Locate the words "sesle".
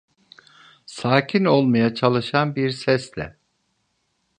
2.71-3.37